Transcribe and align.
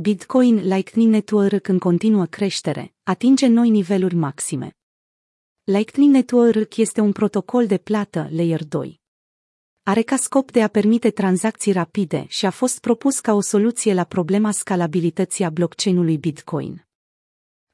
Bitcoin 0.00 0.56
Lightning 0.56 1.12
Network 1.12 1.68
în 1.68 1.78
continuă 1.78 2.24
creștere, 2.24 2.94
atinge 3.02 3.46
noi 3.46 3.70
niveluri 3.70 4.14
maxime. 4.14 4.76
Lightning 5.64 6.12
Network 6.12 6.76
este 6.76 7.00
un 7.00 7.12
protocol 7.12 7.66
de 7.66 7.78
plată 7.78 8.28
Layer 8.30 8.64
2. 8.64 9.00
Are 9.82 10.02
ca 10.02 10.16
scop 10.16 10.50
de 10.50 10.62
a 10.62 10.68
permite 10.68 11.10
tranzacții 11.10 11.72
rapide 11.72 12.24
și 12.28 12.46
a 12.46 12.50
fost 12.50 12.80
propus 12.80 13.20
ca 13.20 13.32
o 13.32 13.40
soluție 13.40 13.94
la 13.94 14.04
problema 14.04 14.50
scalabilității 14.50 15.44
a 15.44 15.50
blockchain-ului 15.50 16.18
Bitcoin. 16.18 16.86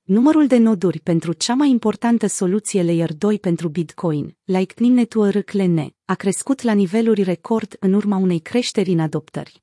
Numărul 0.02 0.46
de 0.46 0.56
noduri 0.56 1.00
pentru 1.00 1.32
cea 1.32 1.54
mai 1.54 1.70
importantă 1.70 2.26
soluție 2.26 2.82
Layer 2.82 3.14
2 3.14 3.38
pentru 3.38 3.68
Bitcoin, 3.68 4.36
Lightning 4.44 4.96
Network 4.96 5.50
LN, 5.50 5.94
a 6.04 6.14
crescut 6.14 6.62
la 6.62 6.72
niveluri 6.72 7.22
record 7.22 7.76
în 7.80 7.92
urma 7.92 8.16
unei 8.16 8.38
creșteri 8.38 8.90
în 8.90 9.00
adoptări. 9.00 9.62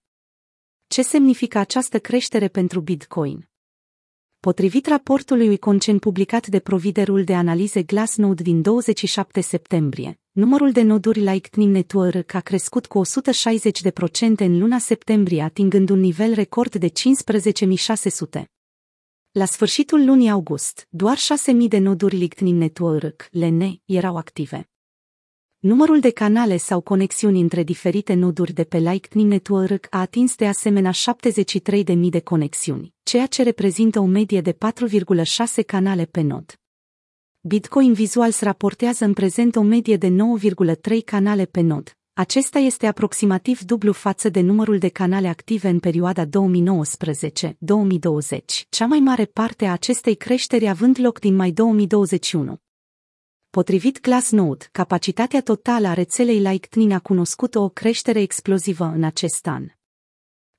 Ce 0.91 1.01
semnifică 1.01 1.57
această 1.57 1.99
creștere 1.99 2.47
pentru 2.47 2.81
Bitcoin? 2.81 3.49
Potrivit 4.39 4.87
raportului 4.87 5.57
Concen 5.57 5.99
publicat 5.99 6.47
de 6.47 6.59
providerul 6.59 7.23
de 7.23 7.35
analize 7.35 7.83
Glassnode 7.83 8.43
din 8.43 8.61
27 8.61 9.41
septembrie, 9.41 10.19
numărul 10.31 10.71
de 10.71 10.81
noduri 10.81 11.19
Lightning 11.19 11.73
Network 11.73 12.33
a 12.33 12.39
crescut 12.39 12.85
cu 12.85 13.01
160% 13.05 14.35
în 14.37 14.57
luna 14.57 14.77
septembrie, 14.77 15.41
atingând 15.41 15.89
un 15.89 15.99
nivel 15.99 16.33
record 16.33 16.75
de 16.75 16.87
15.600. 16.87 18.43
La 19.31 19.45
sfârșitul 19.45 20.05
lunii 20.05 20.29
august, 20.29 20.87
doar 20.89 21.17
6.000 21.17 21.67
de 21.67 21.77
noduri 21.77 22.15
Lightning 22.15 22.59
Network, 22.59 23.27
LN, 23.31 23.81
erau 23.85 24.17
active. 24.17 24.69
Numărul 25.61 25.99
de 25.99 26.09
canale 26.09 26.57
sau 26.57 26.81
conexiuni 26.81 27.41
între 27.41 27.63
diferite 27.63 28.13
noduri 28.13 28.53
de 28.53 28.63
pe 28.63 28.77
Lightning 28.77 29.31
Network 29.31 29.87
a 29.89 29.99
atins 29.99 30.35
de 30.35 30.47
asemenea 30.47 30.91
73.000 30.91 31.95
de 32.09 32.19
conexiuni, 32.19 32.93
ceea 33.03 33.25
ce 33.25 33.43
reprezintă 33.43 33.99
o 33.99 34.05
medie 34.05 34.41
de 34.41 34.51
4,6 34.53 34.57
canale 35.65 36.05
pe 36.05 36.21
nod. 36.21 36.59
Bitcoin 37.41 37.93
Visuals 37.93 38.41
raportează 38.41 39.05
în 39.05 39.13
prezent 39.13 39.55
o 39.55 39.61
medie 39.61 39.97
de 39.97 40.07
9,3 40.07 40.15
canale 41.05 41.45
pe 41.45 41.61
nod. 41.61 41.97
Acesta 42.13 42.59
este 42.59 42.87
aproximativ 42.87 43.59
dublu 43.59 43.91
față 43.91 44.29
de 44.29 44.41
numărul 44.41 44.77
de 44.77 44.89
canale 44.89 45.27
active 45.27 45.69
în 45.69 45.79
perioada 45.79 46.25
2019-2020, 46.25 46.29
cea 48.69 48.85
mai 48.85 48.99
mare 48.99 49.25
parte 49.25 49.65
a 49.65 49.71
acestei 49.71 50.15
creșteri 50.15 50.67
având 50.67 50.97
loc 50.99 51.19
din 51.19 51.35
mai 51.35 51.51
2021. 51.51 52.59
Potrivit 53.51 54.01
Glassnode, 54.01 54.69
capacitatea 54.71 55.41
totală 55.41 55.87
a 55.87 55.93
rețelei 55.93 56.39
Lightning 56.39 56.91
a 56.91 56.99
cunoscut 56.99 57.55
o 57.55 57.69
creștere 57.69 58.21
explozivă 58.21 58.83
în 58.83 59.03
acest 59.03 59.47
an. 59.47 59.67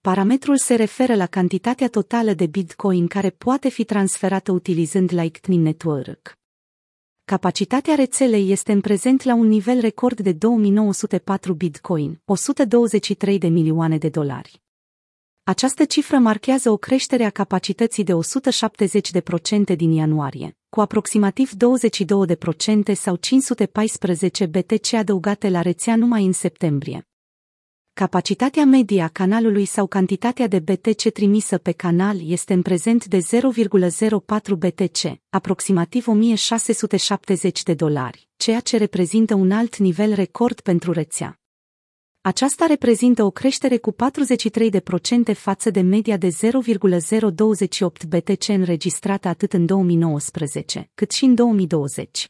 Parametrul 0.01 0.57
se 0.57 0.75
referă 0.75 1.15
la 1.15 1.27
cantitatea 1.27 1.89
totală 1.89 2.33
de 2.33 2.47
Bitcoin 2.47 3.07
care 3.07 3.31
poate 3.31 3.69
fi 3.69 3.85
transferată 3.85 4.53
utilizând 4.53 5.13
Lightning 5.13 5.65
Network. 5.65 6.39
Capacitatea 7.25 7.95
rețelei 7.95 8.51
este 8.51 8.73
în 8.73 8.81
prezent 8.81 9.23
la 9.23 9.35
un 9.35 9.47
nivel 9.47 9.81
record 9.81 10.21
de 10.21 10.33
2904 10.33 11.55
Bitcoin, 11.55 12.21
123 12.25 13.39
de 13.39 13.49
milioane 13.49 13.99
de 13.99 14.09
dolari. 14.09 14.63
Această 15.43 15.85
cifră 15.85 16.19
marchează 16.19 16.71
o 16.71 16.77
creștere 16.77 17.25
a 17.25 17.31
capacității 17.31 18.05
de 18.05 18.13
170% 19.73 19.77
din 19.77 19.91
ianuarie, 19.91 20.57
cu 20.75 20.81
aproximativ 20.81 21.51
22% 21.53 22.93
sau 22.93 23.17
514 23.17 24.47
BTC 24.47 24.93
adăugate 24.93 25.49
la 25.49 25.63
rețea 25.63 25.97
numai 25.97 26.25
în 26.25 26.33
septembrie. 26.33 27.09
Capacitatea 27.93 28.65
medie 28.65 29.03
a 29.03 29.09
canalului 29.09 29.65
sau 29.65 29.87
cantitatea 29.87 30.47
de 30.47 30.59
BTC 30.59 31.13
trimisă 31.13 31.59
pe 31.59 31.73
canal 31.73 32.31
este 32.31 32.53
în 32.53 32.63
prezent 32.63 33.05
de 33.05 33.19
0,04 33.19 33.23
BTC, 34.59 35.21
aproximativ 35.31 36.09
1670 36.09 37.63
de 37.63 37.75
dolari, 37.75 38.29
ceea 38.37 38.61
ce 38.61 38.77
reprezintă 38.77 39.35
un 39.35 39.51
alt 39.51 39.77
nivel 39.77 40.15
record 40.15 40.61
pentru 40.61 40.93
rețea. 40.93 41.42
Aceasta 42.25 42.67
reprezintă 42.67 43.25
o 43.25 43.31
creștere 43.31 43.77
cu 43.77 43.95
43% 43.95 43.97
față 45.35 45.71
de 45.71 45.81
media 45.81 46.17
de 46.17 46.29
0,028 46.29 48.05
BTC 48.05 48.49
înregistrată 48.49 49.29
atât 49.29 49.53
în 49.53 49.67
2019, 49.67 50.91
cât 50.95 51.11
și 51.11 51.25
în 51.25 51.35
2020. 51.35 52.27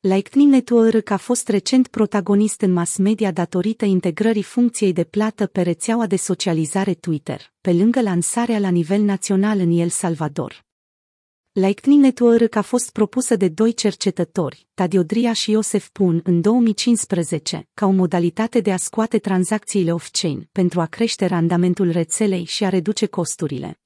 Lightning 0.00 0.50
Network 0.50 1.10
a 1.10 1.16
fost 1.16 1.48
recent 1.48 1.88
protagonist 1.88 2.60
în 2.60 2.72
mass 2.72 2.96
media 2.96 3.30
datorită 3.30 3.84
integrării 3.84 4.42
funcției 4.42 4.92
de 4.92 5.04
plată 5.04 5.46
pe 5.46 5.62
rețeaua 5.62 6.06
de 6.06 6.16
socializare 6.16 6.94
Twitter, 6.94 7.52
pe 7.60 7.72
lângă 7.72 8.00
lansarea 8.00 8.58
la 8.58 8.68
nivel 8.68 9.02
național 9.02 9.58
în 9.58 9.70
El 9.70 9.88
Salvador. 9.88 10.64
Lightning 11.56 12.02
Network 12.02 12.54
a 12.54 12.62
fost 12.62 12.92
propusă 12.92 13.36
de 13.36 13.48
doi 13.48 13.74
cercetători, 13.74 14.66
Tadiodria 14.74 15.32
și 15.32 15.50
Iosef 15.50 15.88
Pun, 15.88 16.20
în 16.24 16.40
2015, 16.40 17.68
ca 17.74 17.86
o 17.86 17.90
modalitate 17.90 18.60
de 18.60 18.72
a 18.72 18.76
scoate 18.76 19.18
tranzacțiile 19.18 19.92
off-chain 19.92 20.48
pentru 20.52 20.80
a 20.80 20.86
crește 20.86 21.26
randamentul 21.26 21.90
rețelei 21.90 22.44
și 22.44 22.64
a 22.64 22.68
reduce 22.68 23.06
costurile. 23.06 23.78